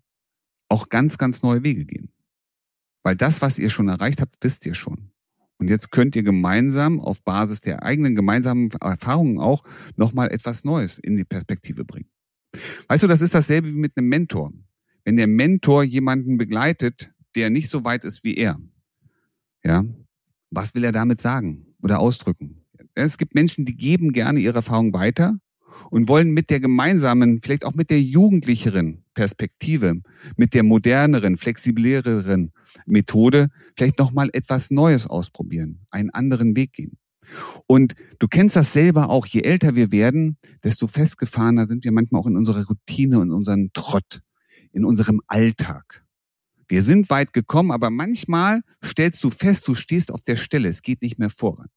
auch 0.70 0.90
ganz, 0.90 1.18
ganz 1.18 1.44
neue 1.44 1.63
Wege 1.63 1.86
gehen. 1.86 2.12
Weil 3.04 3.16
das, 3.16 3.42
was 3.42 3.60
ihr 3.60 3.70
schon 3.70 3.90
erreicht 3.90 4.22
habt, 4.22 4.36
wisst 4.42 4.66
ihr 4.66 4.74
schon. 4.74 5.12
Und 5.58 5.70
jetzt 5.70 5.92
könnt 5.92 6.16
ihr 6.16 6.24
gemeinsam 6.24 7.00
auf 7.00 7.24
Basis 7.24 7.62
der 7.62 7.84
eigenen 7.84 8.16
gemeinsamen 8.16 8.72
Erfahrungen 8.82 9.40
auch 9.40 9.63
nochmal 9.96 10.32
etwas 10.32 10.63
Neues 10.63 10.98
in 10.98 11.18
die 11.18 11.24
Perspektive 11.24 11.86
bringen. 11.86 12.10
Weißt 12.88 13.04
du, 13.04 13.08
das 13.08 13.22
ist 13.22 13.36
dasselbe 13.36 13.68
wie 13.68 13.78
mit 13.78 13.96
einem 13.96 14.08
Mentor. 14.08 14.51
Wenn 15.03 15.17
der 15.17 15.27
Mentor 15.27 15.84
jemanden 15.84 16.38
begleitet, 16.38 17.12
der 17.36 17.50
nicht 17.50 17.70
so 17.70 17.84
weit 17.84 18.03
ist 18.03 18.24
wie 18.24 18.36
er, 18.36 18.60
ja, 19.63 19.86
was 20.50 20.75
will 20.75 20.84
er 20.84 20.91
damit 20.91 21.22
sagen 21.22 21.65
oder 21.81 22.00
ausdrücken? 22.00 22.65
Es 22.93 23.17
gibt 23.17 23.36
Menschen, 23.36 23.65
die 23.65 23.75
geben 23.75 24.12
gerne 24.12 24.39
ihre 24.39 24.58
Erfahrung 24.58 24.93
weiter 24.93 25.39
und 25.89 26.08
wollen 26.08 26.31
mit 26.31 26.50
der 26.50 26.60
gemeinsamen, 26.60 27.41
vielleicht 27.41 27.65
auch 27.65 27.74
mit 27.74 27.89
der 27.89 28.01
jugendlicheren 28.01 29.03
Perspektive, 29.13 30.01
mit 30.36 30.53
der 30.53 30.63
moderneren, 30.63 31.38
flexibleren 31.38 32.51
Methode 32.86 33.50
vielleicht 33.75 34.00
noch 34.00 34.12
mal 34.12 34.29
etwas 34.34 34.72
Neues 34.72 35.08
ausprobieren, 35.08 35.86
einen 35.91 36.10
anderen 36.10 36.55
Weg 36.55 36.74
gehen. 36.74 36.98
Und 37.67 37.96
du 38.20 38.27
kennst 38.27 38.55
das 38.55 38.74
selber 38.74 39.10
auch, 39.10 39.25
je 39.25 39.41
älter 39.41 39.75
wir 39.75 39.91
werden, 39.91 40.38
desto 40.63 40.88
festgefahrener 40.88 41.67
sind 41.67 41.84
wir 41.84 41.91
manchmal 41.91 42.22
auch 42.22 42.27
in 42.27 42.36
unserer 42.36 42.65
Routine 42.65 43.20
und 43.20 43.31
unserem 43.31 43.72
Trott, 43.74 44.22
in 44.72 44.86
unserem 44.86 45.22
Alltag. 45.28 46.06
Wir 46.68 46.82
sind 46.82 47.10
weit 47.10 47.34
gekommen, 47.34 47.72
aber 47.72 47.90
manchmal 47.90 48.62
stellst 48.84 49.24
du 49.24 49.30
fest, 49.30 49.68
du 49.68 49.75
stehst 49.75 50.12
auf 50.12 50.22
der 50.24 50.38
Stelle, 50.38 50.70
es 50.70 50.82
geht 50.82 51.01
nicht 51.01 51.20
mehr 51.20 51.30
voran. 51.30 51.68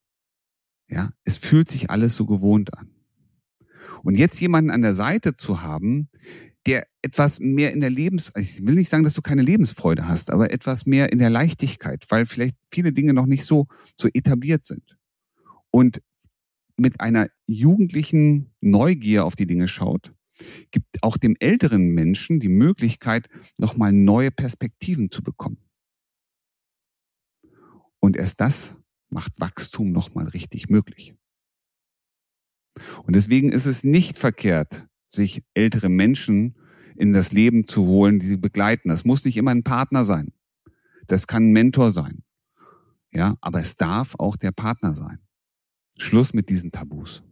Ja, 0.89 1.11
es 1.25 1.37
fühlt 1.39 1.71
sich 1.71 1.91
alles 1.91 2.15
so 2.15 2.27
gewohnt 2.27 2.77
an. 2.79 2.91
Und 4.05 4.17
jetzt 4.17 4.41
jemanden 4.41 4.71
an 4.71 4.83
der 4.83 4.95
Seite 4.95 5.35
zu 5.35 5.63
haben, 5.63 6.09
der 6.67 6.87
etwas 7.03 7.41
mehr 7.41 7.73
in 7.73 7.81
der 7.81 7.91
Lebens, 7.91 8.33
ich 8.37 8.65
will 8.65 8.75
nicht 8.75 8.89
sagen, 8.89 9.05
dass 9.05 9.15
du 9.15 9.23
keine 9.23 9.43
Lebensfreude 9.43 10.07
hast, 10.07 10.31
aber 10.31 10.51
etwas 10.51 10.87
mehr 10.87 11.13
in 11.13 11.19
der 11.19 11.31
Leichtigkeit, 11.31 12.05
weil 12.09 12.27
vielleicht 12.27 12.57
viele 12.71 12.93
Dinge 12.93 13.15
noch 13.15 13.27
nicht 13.27 13.45
so, 13.45 13.67
so 13.97 14.09
etabliert 14.13 14.65
sind. 14.65 14.97
Und 15.71 16.01
mit 16.77 17.01
einer 17.01 17.29
jugendlichen 17.47 18.53
Neugier 18.61 19.25
auf 19.25 19.35
die 19.35 19.47
Dinge 19.47 19.69
schaut 19.69 20.15
gibt 20.71 21.03
auch 21.03 21.17
dem 21.17 21.37
älteren 21.39 21.89
Menschen 21.89 22.41
die 22.41 22.49
Möglichkeit, 22.49 23.29
nochmal 23.59 23.93
neue 23.93 24.31
Perspektiven 24.31 25.11
zu 25.11 25.23
bekommen. 25.23 25.59
Und 28.01 28.17
erst 28.17 28.41
das 28.41 28.77
macht 29.09 29.33
Wachstum 29.39 29.93
nochmal 29.93 30.29
richtig 30.29 30.69
möglich. 30.69 31.15
Und 33.05 33.15
deswegen 33.15 33.53
ist 33.53 33.67
es 33.67 33.85
nicht 33.85 34.19
verkehrt, 34.19 34.87
sich 35.09 35.45
ältere 35.55 35.89
Menschen 35.89 36.57
in 36.97 37.13
das 37.13 37.33
Leben 37.33 37.67
zu 37.67 37.87
holen, 37.87 38.21
die 38.21 38.27
sie 38.27 38.37
begleiten. 38.37 38.89
Das 38.89 39.05
muss 39.05 39.25
nicht 39.25 39.37
immer 39.37 39.53
ein 39.53 39.63
Partner 39.63 40.05
sein. 40.05 40.33
Das 41.07 41.27
kann 41.27 41.51
ein 41.51 41.53
Mentor 41.53 41.93
sein. 41.93 42.23
Ja, 43.13 43.37
aber 43.41 43.61
es 43.61 43.77
darf 43.77 44.17
auch 44.19 44.37
der 44.37 44.51
Partner 44.51 44.95
sein. 44.95 45.19
Schluss 45.99 46.35
mit 46.35 46.49
diesen 46.49 46.73
Tabus. 46.73 47.23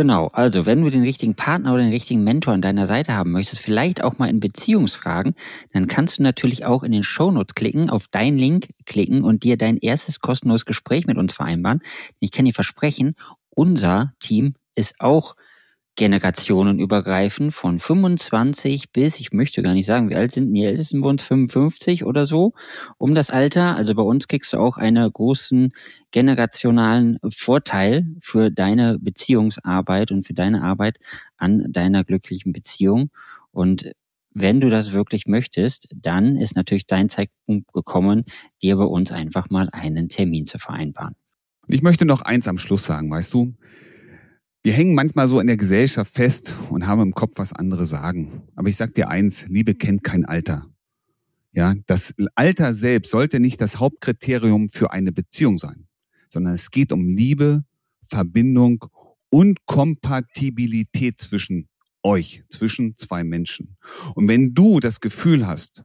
Genau, 0.00 0.28
also 0.28 0.64
wenn 0.64 0.80
du 0.80 0.88
den 0.88 1.02
richtigen 1.02 1.34
Partner 1.34 1.74
oder 1.74 1.82
den 1.82 1.92
richtigen 1.92 2.24
Mentor 2.24 2.54
an 2.54 2.62
deiner 2.62 2.86
Seite 2.86 3.12
haben 3.12 3.32
möchtest, 3.32 3.60
vielleicht 3.60 4.02
auch 4.02 4.16
mal 4.16 4.30
in 4.30 4.40
Beziehungsfragen, 4.40 5.34
dann 5.74 5.88
kannst 5.88 6.18
du 6.18 6.22
natürlich 6.22 6.64
auch 6.64 6.84
in 6.84 6.90
den 6.90 7.02
Shownotes 7.02 7.54
klicken, 7.54 7.90
auf 7.90 8.08
deinen 8.08 8.38
Link 8.38 8.70
klicken 8.86 9.22
und 9.24 9.44
dir 9.44 9.58
dein 9.58 9.76
erstes 9.76 10.20
kostenloses 10.20 10.64
Gespräch 10.64 11.06
mit 11.06 11.18
uns 11.18 11.34
vereinbaren. 11.34 11.82
Ich 12.18 12.32
kann 12.32 12.46
dir 12.46 12.54
versprechen, 12.54 13.14
unser 13.50 14.14
Team 14.20 14.54
ist 14.74 14.98
auch 15.00 15.36
generationenübergreifend 16.00 17.52
von 17.52 17.78
25 17.78 18.90
bis, 18.90 19.20
ich 19.20 19.32
möchte 19.32 19.62
gar 19.62 19.74
nicht 19.74 19.84
sagen, 19.84 20.08
wie 20.08 20.16
alt 20.16 20.32
sind 20.32 20.50
die 20.54 20.64
Ältesten 20.64 21.02
bei 21.02 21.10
uns, 21.10 21.22
55 21.22 22.06
oder 22.06 22.24
so, 22.24 22.54
um 22.96 23.14
das 23.14 23.28
Alter. 23.28 23.76
Also 23.76 23.94
bei 23.94 24.02
uns 24.02 24.26
kriegst 24.26 24.54
du 24.54 24.56
auch 24.56 24.78
einen 24.78 25.12
großen 25.12 25.74
generationalen 26.10 27.18
Vorteil 27.28 28.06
für 28.18 28.50
deine 28.50 28.98
Beziehungsarbeit 28.98 30.10
und 30.10 30.26
für 30.26 30.32
deine 30.32 30.62
Arbeit 30.62 30.96
an 31.36 31.66
deiner 31.70 32.02
glücklichen 32.02 32.54
Beziehung. 32.54 33.10
Und 33.50 33.92
wenn 34.32 34.58
du 34.58 34.70
das 34.70 34.92
wirklich 34.92 35.26
möchtest, 35.26 35.86
dann 35.94 36.38
ist 36.38 36.56
natürlich 36.56 36.86
dein 36.86 37.10
Zeitpunkt 37.10 37.74
gekommen, 37.74 38.24
dir 38.62 38.76
bei 38.76 38.84
uns 38.84 39.12
einfach 39.12 39.50
mal 39.50 39.68
einen 39.70 40.08
Termin 40.08 40.46
zu 40.46 40.58
vereinbaren. 40.58 41.14
Ich 41.68 41.82
möchte 41.82 42.06
noch 42.06 42.22
eins 42.22 42.48
am 42.48 42.56
Schluss 42.56 42.84
sagen, 42.84 43.10
weißt 43.10 43.34
du, 43.34 43.52
wir 44.62 44.72
hängen 44.72 44.94
manchmal 44.94 45.26
so 45.26 45.40
in 45.40 45.46
der 45.46 45.56
Gesellschaft 45.56 46.12
fest 46.12 46.54
und 46.68 46.86
haben 46.86 47.00
im 47.00 47.14
Kopf, 47.14 47.38
was 47.38 47.52
andere 47.52 47.86
sagen. 47.86 48.42
Aber 48.56 48.68
ich 48.68 48.76
sag 48.76 48.94
dir 48.94 49.08
eins, 49.08 49.46
Liebe 49.48 49.74
kennt 49.74 50.04
kein 50.04 50.24
Alter. 50.26 50.66
Ja, 51.52 51.74
das 51.86 52.14
Alter 52.34 52.74
selbst 52.74 53.10
sollte 53.10 53.40
nicht 53.40 53.60
das 53.60 53.78
Hauptkriterium 53.78 54.68
für 54.68 54.92
eine 54.92 55.12
Beziehung 55.12 55.58
sein, 55.58 55.88
sondern 56.28 56.54
es 56.54 56.70
geht 56.70 56.92
um 56.92 57.08
Liebe, 57.08 57.64
Verbindung 58.04 58.84
und 59.30 59.66
Kompatibilität 59.66 61.20
zwischen 61.20 61.68
euch, 62.02 62.44
zwischen 62.48 62.96
zwei 62.98 63.24
Menschen. 63.24 63.76
Und 64.14 64.28
wenn 64.28 64.54
du 64.54 64.78
das 64.78 65.00
Gefühl 65.00 65.46
hast, 65.46 65.84